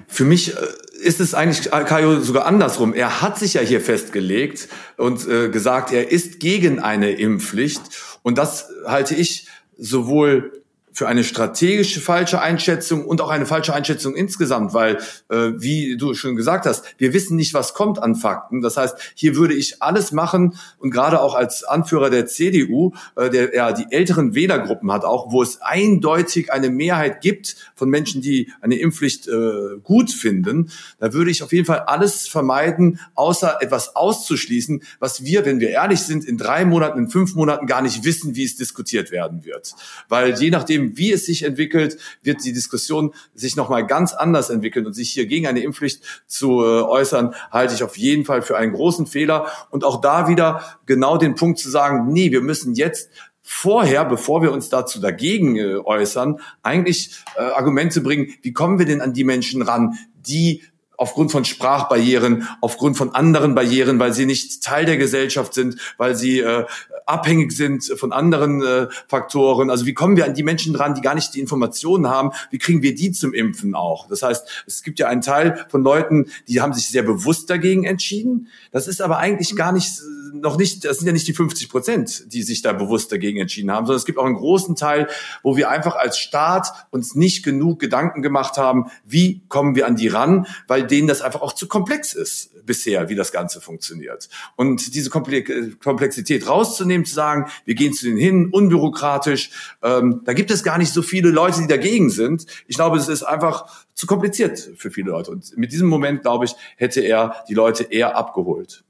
[0.07, 0.59] Für mich äh,
[1.01, 2.93] ist es eigentlich, Kajo, sogar andersrum.
[2.93, 7.81] Er hat sich ja hier festgelegt und äh, gesagt, er ist gegen eine Impfpflicht.
[8.23, 9.47] Und das halte ich
[9.79, 10.63] sowohl
[10.97, 14.97] für eine strategische falsche Einschätzung und auch eine falsche Einschätzung insgesamt, weil,
[15.29, 18.61] äh, wie du schon gesagt hast, wir wissen nicht, was kommt an Fakten.
[18.61, 23.29] Das heißt, hier würde ich alles machen und gerade auch als Anführer der CDU, äh,
[23.29, 28.23] der ja die älteren Wählergruppen hat, auch wo es eindeutig eine Mehrheit gibt von Menschen,
[28.23, 33.61] die eine Impfpflicht äh, gut finden, da würde ich auf jeden Fall alles vermeiden, außer
[33.61, 37.83] etwas auszuschließen, was wir, wenn wir ehrlich sind, in drei Monaten, in fünf Monaten gar
[37.83, 39.75] nicht wissen, wie es diskutiert werden wird.
[40.09, 44.85] Weil je nachdem, wie es sich entwickelt, wird die Diskussion sich nochmal ganz anders entwickeln
[44.85, 48.57] und sich hier gegen eine Impfpflicht zu äh, äußern, halte ich auf jeden Fall für
[48.57, 49.47] einen großen Fehler.
[49.71, 53.09] Und auch da wieder genau den Punkt zu sagen, nee, wir müssen jetzt
[53.41, 58.85] vorher, bevor wir uns dazu dagegen äh, äußern, eigentlich äh, Argumente bringen, wie kommen wir
[58.85, 60.63] denn an die Menschen ran, die
[60.97, 66.15] aufgrund von Sprachbarrieren, aufgrund von anderen Barrieren, weil sie nicht Teil der Gesellschaft sind, weil
[66.15, 66.65] sie äh,
[67.05, 69.69] abhängig sind von anderen äh, Faktoren.
[69.69, 72.31] Also wie kommen wir an die Menschen dran, die gar nicht die Informationen haben?
[72.51, 74.07] Wie kriegen wir die zum Impfen auch?
[74.09, 77.85] Das heißt, es gibt ja einen Teil von Leuten, die haben sich sehr bewusst dagegen
[77.85, 78.47] entschieden.
[78.71, 80.01] Das ist aber eigentlich gar nicht
[80.33, 83.71] noch nicht, das sind ja nicht die 50 Prozent, die sich da bewusst dagegen entschieden
[83.71, 85.07] haben, sondern es gibt auch einen großen Teil,
[85.43, 89.95] wo wir einfach als Staat uns nicht genug Gedanken gemacht haben, wie kommen wir an
[89.95, 94.29] die ran, weil denen das einfach auch zu komplex ist bisher, wie das Ganze funktioniert.
[94.55, 99.51] Und diese Komplexität rauszunehmen, zu sagen, wir gehen zu denen hin, unbürokratisch,
[99.83, 102.45] ähm, da gibt es gar nicht so viele Leute, die dagegen sind.
[102.67, 105.31] Ich glaube, es ist einfach zu kompliziert für viele Leute.
[105.31, 108.83] Und mit diesem Moment, glaube ich, hätte er die Leute eher abgeholt.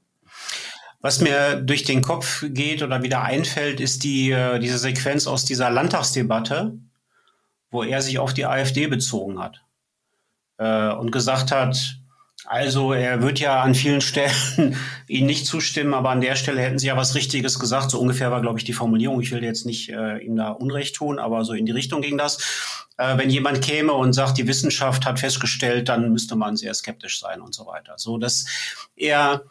[1.00, 5.44] Was mir durch den Kopf geht oder wieder einfällt, ist die, äh, diese Sequenz aus
[5.44, 6.78] dieser Landtagsdebatte,
[7.70, 9.62] wo er sich auf die AfD bezogen hat
[10.58, 11.98] äh, und gesagt hat,
[12.44, 14.76] also er wird ja an vielen Stellen
[15.08, 17.90] Ihnen nicht zustimmen, aber an der Stelle hätten Sie ja was Richtiges gesagt.
[17.90, 19.20] So ungefähr war, glaube ich, die Formulierung.
[19.20, 22.16] Ich will jetzt nicht äh, ihm da Unrecht tun, aber so in die Richtung ging
[22.16, 22.38] das.
[22.96, 27.20] Äh, wenn jemand käme und sagt, die Wissenschaft hat festgestellt, dann müsste man sehr skeptisch
[27.20, 27.94] sein und so weiter.
[27.96, 28.46] So, dass
[28.96, 29.42] er,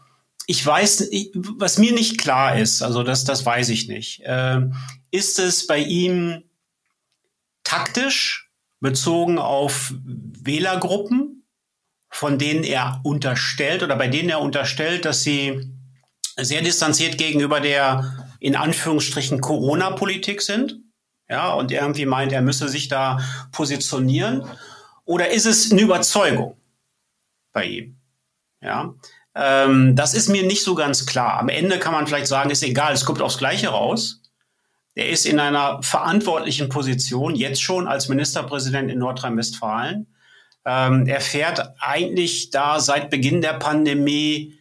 [0.48, 1.10] ich weiß,
[1.58, 4.22] was mir nicht klar ist, also das, das weiß ich nicht.
[4.22, 4.62] Äh,
[5.12, 6.44] ist es bei ihm
[7.64, 8.47] taktisch
[8.80, 11.38] bezogen auf Wählergruppen?
[12.10, 15.72] von denen er unterstellt oder bei denen er unterstellt, dass sie
[16.38, 20.80] sehr distanziert gegenüber der in Anführungsstrichen Corona-Politik sind.
[21.30, 23.20] Ja, und irgendwie meint, er müsse sich da
[23.52, 24.46] positionieren.
[25.04, 26.56] Oder ist es eine Überzeugung
[27.52, 27.98] bei ihm?
[28.62, 28.94] Ja,
[29.36, 31.40] ähm, das ist mir nicht so ganz klar.
[31.40, 34.17] Am Ende kann man vielleicht sagen, ist egal, es kommt aufs Gleiche raus.
[34.98, 40.08] Er ist in einer verantwortlichen Position, jetzt schon als Ministerpräsident in Nordrhein-Westfalen.
[40.66, 44.58] Ähm, er fährt eigentlich da seit Beginn der Pandemie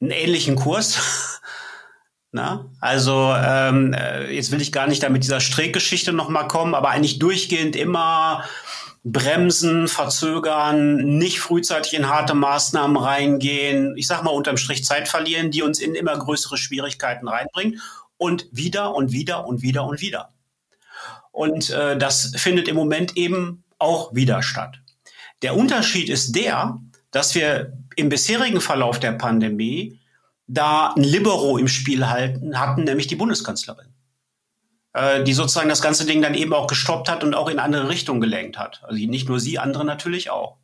[0.00, 1.40] einen ähnlichen Kurs.
[2.32, 2.68] Na?
[2.80, 6.90] Also ähm, äh, jetzt will ich gar nicht da mit dieser Streckgeschichte nochmal kommen, aber
[6.90, 8.42] eigentlich durchgehend immer
[9.04, 15.52] bremsen, verzögern, nicht frühzeitig in harte Maßnahmen reingehen, ich sag mal unterm Strich Zeit verlieren,
[15.52, 17.80] die uns in immer größere Schwierigkeiten reinbringen
[18.24, 20.30] und wieder und wieder und wieder und wieder.
[21.30, 24.80] Und äh, das findet im Moment eben auch wieder statt.
[25.42, 30.00] Der Unterschied ist der, dass wir im bisherigen Verlauf der Pandemie
[30.46, 33.88] da ein Libero im Spiel halten, hatten, nämlich die Bundeskanzlerin,
[34.94, 37.90] äh, die sozusagen das ganze Ding dann eben auch gestoppt hat und auch in andere
[37.90, 38.82] Richtungen gelenkt hat.
[38.84, 40.56] Also nicht nur sie, andere natürlich auch.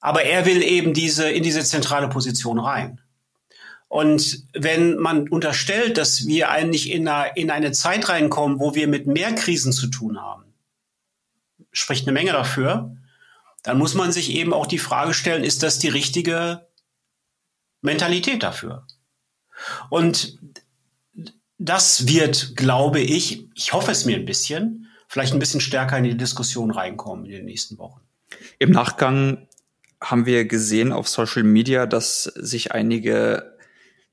[0.00, 3.00] Aber er will eben diese, in diese zentrale Position rein.
[3.94, 8.88] Und wenn man unterstellt, dass wir eigentlich in eine, in eine Zeit reinkommen, wo wir
[8.88, 10.52] mit mehr Krisen zu tun haben,
[11.70, 12.96] spricht eine Menge dafür,
[13.62, 16.66] dann muss man sich eben auch die Frage stellen, ist das die richtige
[17.82, 18.84] Mentalität dafür?
[19.90, 20.40] Und
[21.58, 26.02] das wird, glaube ich, ich hoffe es mir ein bisschen, vielleicht ein bisschen stärker in
[26.02, 28.00] die Diskussion reinkommen in den nächsten Wochen.
[28.58, 29.46] Im Nachgang
[30.00, 33.53] haben wir gesehen auf Social Media, dass sich einige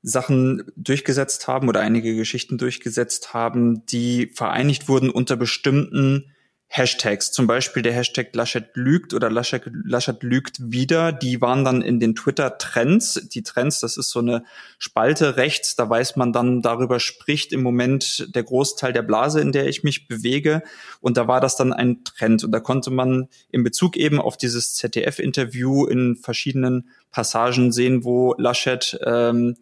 [0.02, 6.32] Sachen durchgesetzt haben oder einige Geschichten durchgesetzt haben, die vereinigt wurden unter bestimmten
[6.74, 11.82] Hashtags, zum Beispiel der Hashtag Laschet lügt oder Laschet, Laschet lügt wieder, die waren dann
[11.82, 13.28] in den Twitter-Trends.
[13.28, 14.42] Die Trends, das ist so eine
[14.78, 19.52] Spalte rechts, da weiß man dann, darüber spricht im Moment der Großteil der Blase, in
[19.52, 20.62] der ich mich bewege.
[21.02, 22.42] Und da war das dann ein Trend.
[22.42, 28.34] Und da konnte man in Bezug eben auf dieses ZDF-Interview in verschiedenen Passagen sehen, wo
[28.38, 29.58] Laschet ähm,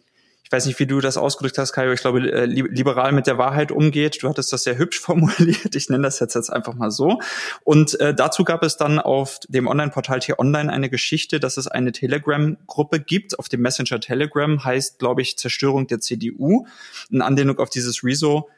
[0.50, 3.38] ich weiß nicht, wie du das ausgedrückt hast, Kaio, ich glaube, äh, liberal mit der
[3.38, 4.20] Wahrheit umgeht.
[4.20, 5.76] Du hattest das sehr hübsch formuliert.
[5.76, 7.20] Ich nenne das jetzt, jetzt einfach mal so.
[7.62, 11.92] Und äh, dazu gab es dann auf dem Online-Portal T-Online eine Geschichte, dass es eine
[11.92, 13.38] Telegram-Gruppe gibt.
[13.38, 16.66] Auf dem Messenger Telegram heißt, glaube ich, Zerstörung der CDU.
[17.10, 18.48] In Anlehnung auf dieses Rezo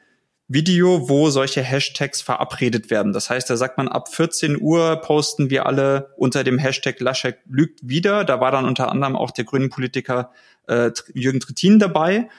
[0.49, 3.13] Video, wo solche Hashtags verabredet werden.
[3.13, 7.37] Das heißt, da sagt man, ab 14 Uhr posten wir alle unter dem Hashtag Laschet
[7.47, 8.25] lügt wieder.
[8.25, 10.31] Da war dann unter anderem auch der grünen Politiker
[10.67, 12.29] äh, Jürgen Trittin dabei,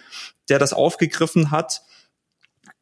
[0.49, 1.83] der das aufgegriffen hat.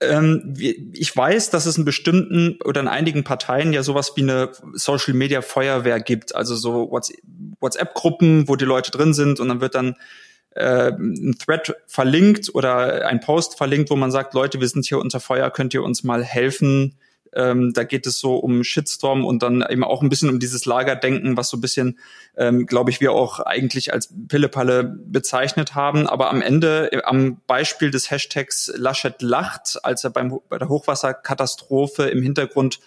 [0.01, 4.51] Ähm, ich weiß, dass es in bestimmten oder in einigen Parteien ja sowas wie eine
[4.73, 6.91] Social Media Feuerwehr gibt, also so
[7.61, 9.97] WhatsApp-Gruppen, wo die Leute drin sind und dann wird dann
[10.51, 14.99] äh, ein Thread verlinkt oder ein Post verlinkt, wo man sagt, Leute, wir sind hier
[14.99, 16.97] unter Feuer, könnt ihr uns mal helfen?
[17.35, 20.65] Ähm, da geht es so um Shitstorm und dann eben auch ein bisschen um dieses
[20.65, 21.99] Lagerdenken, was so ein bisschen,
[22.37, 26.07] ähm, glaube ich, wir auch eigentlich als Pillepalle bezeichnet haben.
[26.07, 30.69] Aber am Ende, äh, am Beispiel des Hashtags Laschet lacht, als er beim, bei der
[30.69, 32.81] Hochwasserkatastrophe im Hintergrund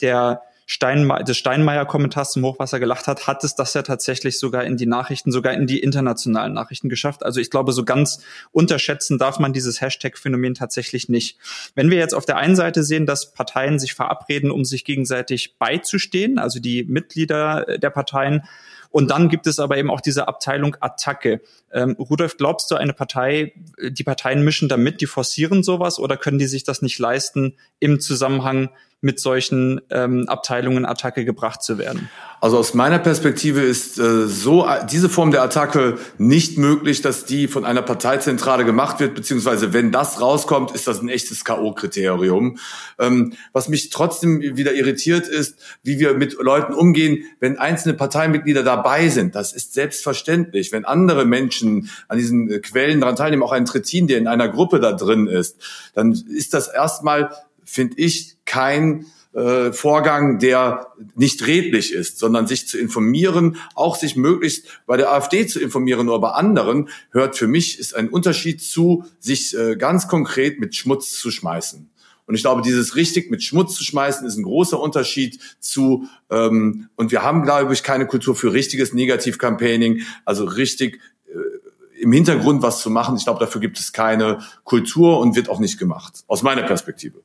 [0.00, 4.76] der Steinme des Steinmeier-Kommentars zum Hochwasser gelacht hat, hat es das ja tatsächlich sogar in
[4.76, 7.24] die Nachrichten, sogar in die internationalen Nachrichten geschafft.
[7.24, 11.38] Also ich glaube, so ganz unterschätzen darf man dieses Hashtag-Phänomen tatsächlich nicht.
[11.74, 15.56] Wenn wir jetzt auf der einen Seite sehen, dass Parteien sich verabreden, um sich gegenseitig
[15.58, 18.42] beizustehen, also die Mitglieder der Parteien,
[18.90, 21.42] und dann gibt es aber eben auch diese Abteilung Attacke.
[21.72, 23.52] Ähm, Rudolf, glaubst du, eine Partei,
[23.82, 27.54] die Parteien mischen da mit, die forcieren sowas oder können die sich das nicht leisten
[27.80, 32.10] im Zusammenhang mit solchen ähm, Abteilungen Attacke gebracht zu werden?
[32.40, 37.48] Also aus meiner Perspektive ist äh, so diese Form der Attacke nicht möglich, dass die
[37.48, 42.58] von einer Parteizentrale gemacht wird, beziehungsweise wenn das rauskommt, ist das ein echtes KO-Kriterium.
[42.98, 48.62] Ähm, was mich trotzdem wieder irritiert ist, wie wir mit Leuten umgehen, wenn einzelne Parteimitglieder
[48.62, 49.34] dabei sind.
[49.34, 50.70] Das ist selbstverständlich.
[50.70, 54.78] Wenn andere Menschen an diesen Quellen daran teilnehmen, auch ein Trittin, der in einer Gruppe
[54.78, 55.56] da drin ist,
[55.94, 57.30] dann ist das erstmal
[57.68, 64.16] finde ich, kein äh, Vorgang, der nicht redlich ist, sondern sich zu informieren, auch sich
[64.16, 68.62] möglichst bei der AfD zu informieren oder bei anderen, hört für mich, ist ein Unterschied
[68.62, 71.90] zu, sich äh, ganz konkret mit Schmutz zu schmeißen.
[72.26, 76.88] Und ich glaube, dieses richtig mit Schmutz zu schmeißen, ist ein großer Unterschied zu, ähm,
[76.96, 82.62] und wir haben, glaube ich, keine Kultur für richtiges Negativ-Campaigning, also richtig äh, im Hintergrund
[82.62, 83.16] was zu machen.
[83.16, 87.22] Ich glaube, dafür gibt es keine Kultur und wird auch nicht gemacht, aus meiner Perspektive.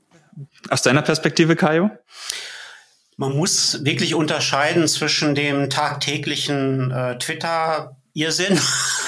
[0.69, 1.89] Aus deiner Perspektive, Kajo?
[3.17, 8.59] Man muss wirklich unterscheiden zwischen dem tagtäglichen äh, Twitter-Irrsinn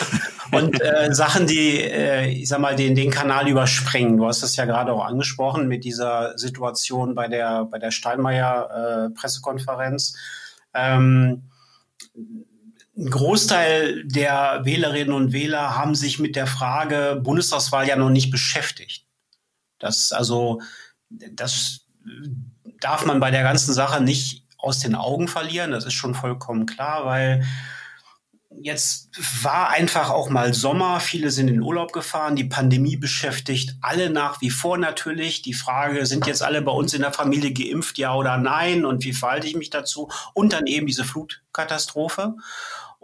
[0.52, 4.18] und äh, Sachen, die, äh, ich sag mal, den, den Kanal überspringen.
[4.18, 10.14] Du hast es ja gerade auch angesprochen mit dieser Situation bei der, bei der Steinmeier-Pressekonferenz.
[10.74, 11.50] Äh, ähm,
[12.98, 18.32] ein Großteil der Wählerinnen und Wähler haben sich mit der Frage Bundestagswahl ja noch nicht
[18.32, 19.06] beschäftigt.
[19.80, 20.62] Das also
[21.10, 21.88] das
[22.80, 25.72] darf man bei der ganzen Sache nicht aus den Augen verlieren.
[25.72, 27.46] Das ist schon vollkommen klar, weil
[28.62, 29.10] Jetzt
[29.44, 34.42] war einfach auch mal Sommer, viele sind in Urlaub gefahren, die Pandemie beschäftigt alle nach
[34.42, 35.42] wie vor natürlich.
[35.42, 39.04] Die Frage, sind jetzt alle bei uns in der Familie geimpft, ja oder nein und
[39.04, 40.10] wie verhalte ich mich dazu?
[40.34, 42.36] Und dann eben diese Flutkatastrophe.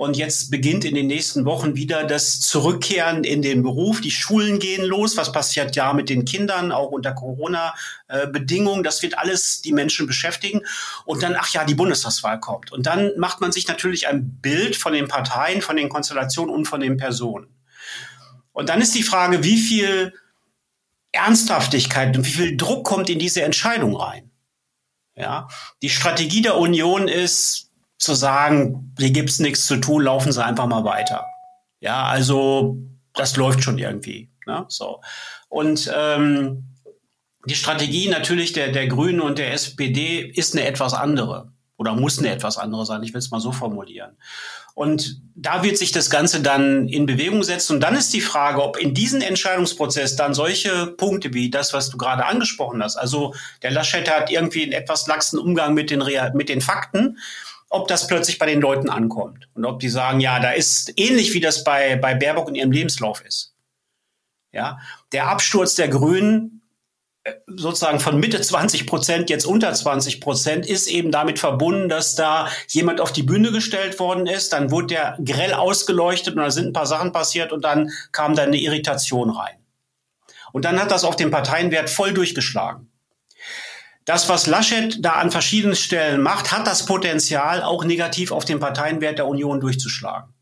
[0.02, 4.02] Und jetzt beginnt in den nächsten Wochen wieder das Zurückkehren in den Beruf.
[4.02, 5.16] Die Schulen gehen los.
[5.16, 8.82] Was passiert ja mit den Kindern, auch unter Corona-Bedingungen?
[8.82, 10.62] Das wird alles die Menschen beschäftigen.
[11.06, 12.72] Und dann, ach ja, die Bundestagswahl kommt.
[12.72, 16.66] Und dann macht man sich natürlich ein Bild von den Parteien, von den Konstellationen und
[16.66, 17.56] von den Personen.
[18.54, 20.16] Und dann ist die Frage, wie viel
[21.12, 24.32] Ernsthaftigkeit und wie viel Druck kommt in diese Entscheidung rein?
[25.16, 25.48] Ja,
[25.84, 27.71] die Strategie der Union ist,
[28.02, 31.26] zu sagen, hier gibt's nichts zu tun, laufen Sie einfach mal weiter.
[31.80, 32.78] Ja, also
[33.14, 34.32] das läuft schon irgendwie.
[34.48, 34.66] Ne?
[34.70, 35.02] So.
[35.50, 36.66] Und ähm,
[37.46, 42.18] die Strategie natürlich der, der Grünen und der SPD ist eine etwas andere oder muss
[42.18, 43.04] eine etwas andere sein.
[43.04, 44.18] Ich will es mal so formulieren.
[44.74, 47.74] Und da wird sich das Ganze dann in Bewegung setzen.
[47.74, 51.90] Und dann ist die Frage, ob in diesem Entscheidungsprozess dann solche Punkte wie das, was
[51.90, 56.02] du gerade angesprochen hast, also der Laschet hat irgendwie einen etwas laxen Umgang mit den,
[56.02, 57.18] Real mit den Fakten,
[57.72, 61.34] ob das plötzlich bei den Leuten ankommt und ob die sagen, ja, da ist ähnlich
[61.34, 63.56] wie das bei, bei Baerbock in ihrem Lebenslauf ist.
[64.52, 64.80] Ja,
[65.14, 66.62] der Absturz der Grünen
[67.24, 72.16] äh, sozusagen von Mitte 20 Prozent jetzt unter 20 Prozent ist eben damit verbunden, dass
[72.16, 76.52] da jemand auf die Bühne gestellt worden ist, dann wurde der grell ausgeleuchtet und da
[76.52, 79.56] sind ein paar Sachen passiert und dann kam da eine Irritation rein.
[80.52, 82.91] Und dann hat das auf den Parteienwert voll durchgeschlagen
[84.12, 88.60] das, was Laschet da an verschiedenen Stellen macht, hat das Potenzial, auch negativ auf den
[88.60, 90.34] Parteienwert der Union durchzuschlagen.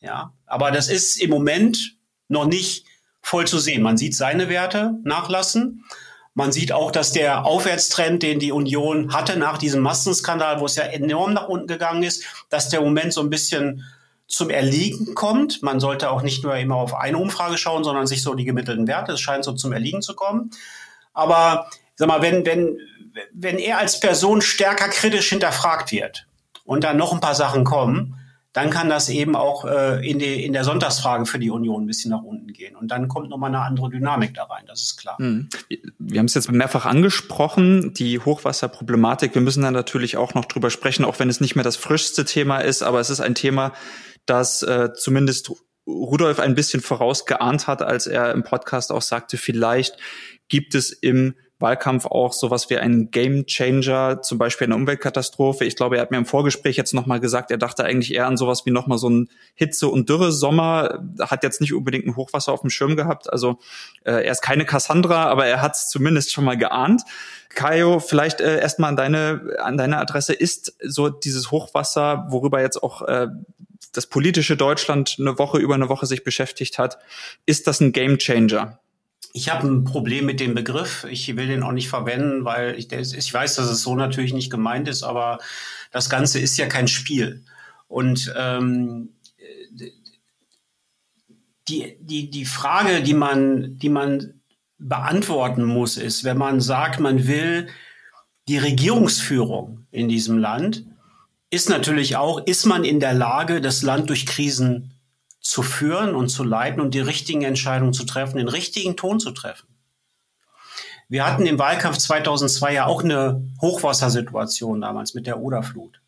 [0.00, 2.86] Ja, aber das ist im Moment noch nicht
[3.20, 3.82] voll zu sehen.
[3.82, 5.84] Man sieht seine Werte nachlassen.
[6.32, 10.76] Man sieht auch, dass der Aufwärtstrend, den die Union hatte nach diesem Massenskandal, wo es
[10.76, 13.84] ja enorm nach unten gegangen ist, dass der Moment so ein bisschen
[14.26, 15.62] zum Erliegen kommt.
[15.62, 18.86] Man sollte auch nicht nur immer auf eine Umfrage schauen, sondern sich so die gemittelten
[18.86, 19.12] Werte.
[19.12, 20.50] Es scheint so zum Erliegen zu kommen.
[21.12, 22.78] Aber sag mal, wenn, wenn,
[23.32, 26.26] wenn er als Person stärker kritisch hinterfragt wird
[26.64, 28.14] und dann noch ein paar Sachen kommen,
[28.56, 31.86] dann kann das eben auch äh, in, die, in der Sonntagsfrage für die Union ein
[31.86, 32.74] bisschen nach unten gehen.
[32.74, 35.18] Und dann kommt nochmal eine andere Dynamik da rein, das ist klar.
[35.18, 35.50] Hm.
[35.98, 39.34] Wir haben es jetzt mehrfach angesprochen, die Hochwasserproblematik.
[39.34, 42.24] Wir müssen da natürlich auch noch drüber sprechen, auch wenn es nicht mehr das frischste
[42.24, 43.74] Thema ist, aber es ist ein Thema,
[44.24, 45.52] das äh, zumindest
[45.86, 49.98] Rudolf ein bisschen vorausgeahnt hat, als er im Podcast auch sagte, vielleicht
[50.48, 55.64] gibt es im Wahlkampf auch sowas wie ein Game Changer, zum Beispiel eine Umweltkatastrophe.
[55.64, 58.36] Ich glaube, er hat mir im Vorgespräch jetzt nochmal gesagt, er dachte eigentlich eher an
[58.36, 62.60] sowas wie nochmal so ein Hitze- und Dürre-Sommer, hat jetzt nicht unbedingt ein Hochwasser auf
[62.60, 63.32] dem Schirm gehabt.
[63.32, 63.58] Also
[64.04, 67.02] äh, er ist keine Cassandra, aber er hat es zumindest schon mal geahnt.
[67.54, 70.34] Kaio, vielleicht äh, erstmal an deine, an deine Adresse.
[70.34, 73.28] Ist so dieses Hochwasser, worüber jetzt auch äh,
[73.92, 76.98] das politische Deutschland eine Woche über eine Woche sich beschäftigt hat,
[77.46, 78.78] ist das ein Game Changer?
[79.36, 81.06] Ich habe ein Problem mit dem Begriff.
[81.10, 84.50] Ich will den auch nicht verwenden, weil ich, ich weiß, dass es so natürlich nicht
[84.50, 85.40] gemeint ist, aber
[85.92, 87.44] das Ganze ist ja kein Spiel.
[87.86, 89.10] Und ähm,
[91.68, 94.40] die, die, die Frage, die man, die man
[94.78, 97.68] beantworten muss, ist, wenn man sagt, man will
[98.48, 100.86] die Regierungsführung in diesem Land,
[101.50, 104.95] ist natürlich auch, ist man in der Lage, das Land durch Krisen
[105.48, 109.30] zu führen und zu leiten und die richtigen Entscheidungen zu treffen, den richtigen Ton zu
[109.30, 109.68] treffen.
[111.08, 116.00] Wir hatten im Wahlkampf 2002 ja auch eine Hochwassersituation damals mit der Oderflut.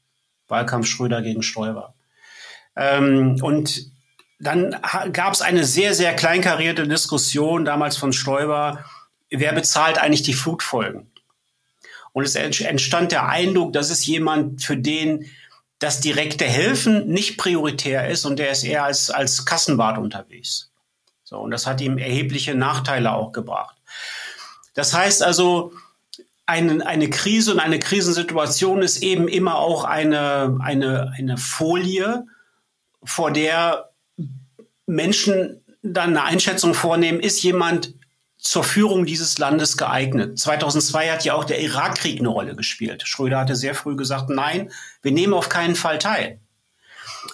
[0.48, 1.94] Wahlkampf Schröder gegen Stoiber.
[2.74, 3.92] Ähm, und
[4.40, 4.76] dann
[5.12, 8.84] gab es eine sehr, sehr kleinkarierte Diskussion damals von Stoiber,
[9.30, 11.10] wer bezahlt eigentlich die Flutfolgen?
[12.12, 15.26] Und es entstand der Eindruck, das ist jemand, für den
[15.78, 20.70] das direkte Helfen nicht prioritär ist und der ist eher als, als Kassenwart unterwegs.
[21.24, 23.76] So, und das hat ihm erhebliche Nachteile auch gebracht.
[24.74, 25.72] Das heißt also,
[26.46, 32.26] eine, eine Krise und eine Krisensituation ist eben immer auch eine, eine, eine Folie,
[33.04, 33.90] vor der
[34.86, 37.94] Menschen dann eine Einschätzung vornehmen, ist jemand
[38.48, 40.38] zur Führung dieses Landes geeignet.
[40.38, 43.06] 2002 hat ja auch der Irakkrieg eine Rolle gespielt.
[43.06, 46.40] Schröder hatte sehr früh gesagt, nein, wir nehmen auf keinen Fall teil.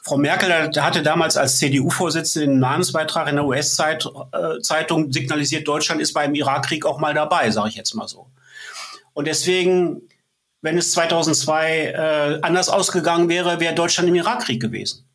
[0.03, 6.35] Frau Merkel hatte damals als CDU-Vorsitzende einen Namensbeitrag in der US-Zeitung signalisiert, Deutschland ist beim
[6.35, 8.27] Irakkrieg auch mal dabei, sage ich jetzt mal so.
[9.13, 10.03] Und deswegen,
[10.63, 15.07] wenn es 2002 äh, anders ausgegangen wäre, wäre Deutschland im Irakkrieg gewesen.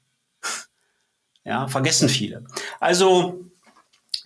[1.43, 2.45] Ja, vergessen viele.
[2.79, 3.48] Also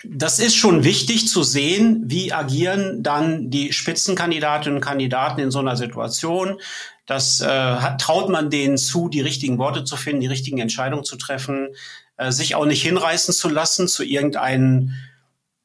[0.06, 5.60] das ist schon wichtig zu sehen, wie agieren dann die Spitzenkandidatinnen und Kandidaten in so
[5.60, 6.60] einer Situation.
[7.06, 11.04] Das äh, hat, traut man denen zu, die richtigen Worte zu finden, die richtigen Entscheidungen
[11.04, 11.70] zu treffen,
[12.18, 14.92] äh, sich auch nicht hinreißen zu lassen zu irgendeinem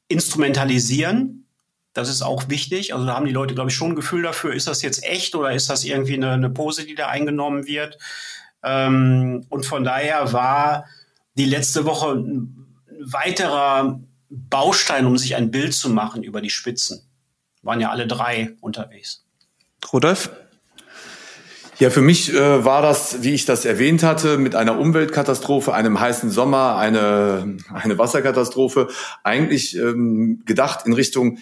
[0.07, 1.45] Instrumentalisieren.
[1.93, 2.93] Das ist auch wichtig.
[2.93, 5.35] Also da haben die Leute, glaube ich, schon ein Gefühl dafür, ist das jetzt echt
[5.35, 7.97] oder ist das irgendwie eine, eine Pose, die da eingenommen wird.
[8.63, 10.85] Ähm, und von daher war
[11.35, 12.55] die letzte Woche ein
[13.01, 13.99] weiterer
[14.29, 17.01] Baustein, um sich ein Bild zu machen über die Spitzen.
[17.61, 19.25] Waren ja alle drei unterwegs.
[19.91, 20.29] Rudolf?
[21.79, 25.97] Ja, für mich äh, war das, wie ich das erwähnt hatte, mit einer Umweltkatastrophe, einem
[25.97, 28.89] heißen Sommer, eine, eine Wasserkatastrophe,
[29.23, 31.39] eigentlich ähm, gedacht in Richtung,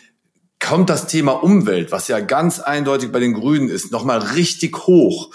[0.59, 5.33] kommt das Thema Umwelt, was ja ganz eindeutig bei den Grünen ist, nochmal richtig hoch.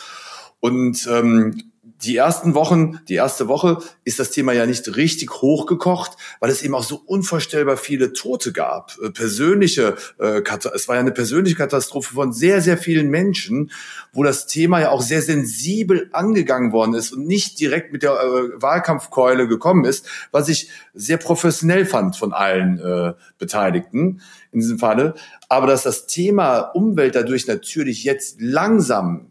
[0.61, 1.72] Und ähm,
[2.05, 6.63] die ersten Wochen, die erste Woche ist das Thema ja nicht richtig hochgekocht, weil es
[6.63, 8.97] eben auch so unvorstellbar viele Tote gab.
[9.03, 10.43] Äh, persönliche, äh,
[10.75, 13.71] es war ja eine persönliche Katastrophe von sehr, sehr vielen Menschen,
[14.13, 18.13] wo das Thema ja auch sehr sensibel angegangen worden ist und nicht direkt mit der
[18.13, 24.79] äh, Wahlkampfkeule gekommen ist, was ich sehr professionell fand von allen äh, Beteiligten in diesem
[24.79, 25.15] Falle.
[25.49, 29.27] Aber dass das Thema Umwelt dadurch natürlich jetzt langsam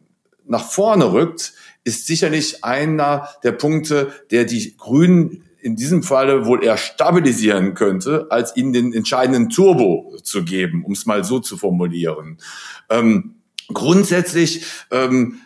[0.48, 1.54] nach vorne rückt,
[1.84, 8.28] ist sicherlich einer der Punkte, der die Grünen in diesem Falle wohl eher stabilisieren könnte,
[8.30, 12.38] als ihnen den entscheidenden Turbo zu geben, um es mal so zu formulieren.
[12.90, 13.36] Ähm,
[13.68, 15.42] grundsätzlich ähm,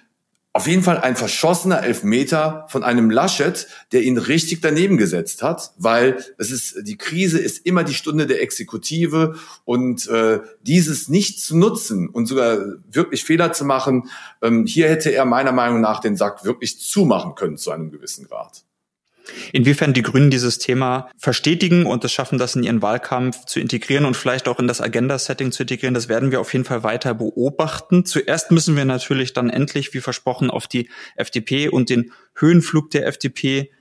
[0.55, 5.73] auf jeden Fall ein verschossener Elfmeter von einem Laschet, der ihn richtig daneben gesetzt hat,
[5.77, 9.35] weil es ist die Krise ist immer die Stunde der Exekutive
[9.65, 14.09] und äh, dieses nicht zu nutzen und sogar wirklich Fehler zu machen,
[14.41, 18.25] ähm, hier hätte er meiner Meinung nach den Sack wirklich zumachen können zu einem gewissen
[18.25, 18.63] Grad.
[19.51, 24.05] Inwiefern die Grünen dieses Thema verstetigen und es schaffen, das in ihren Wahlkampf zu integrieren
[24.05, 27.13] und vielleicht auch in das Agenda-Setting zu integrieren, das werden wir auf jeden Fall weiter
[27.13, 28.05] beobachten.
[28.05, 33.07] Zuerst müssen wir natürlich dann endlich, wie versprochen, auf die FDP und den Höhenflug der
[33.07, 33.71] FDP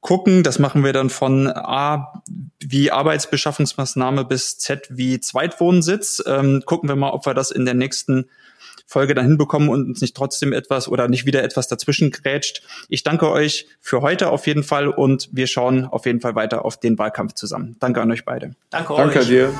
[0.00, 0.42] gucken.
[0.42, 2.22] Das machen wir dann von A
[2.62, 6.22] wie Arbeitsbeschaffungsmaßnahme bis Z wie Zweitwohnsitz.
[6.26, 8.26] Ähm, gucken wir mal, ob wir das in der nächsten
[8.86, 12.62] Folge dann hinbekommen und uns nicht trotzdem etwas oder nicht wieder etwas dazwischen grätscht.
[12.88, 16.64] Ich danke euch für heute auf jeden Fall und wir schauen auf jeden Fall weiter
[16.64, 17.76] auf den Wahlkampf zusammen.
[17.80, 18.54] Danke an euch beide.
[18.70, 19.26] Danke, danke euch.
[19.26, 19.52] dir.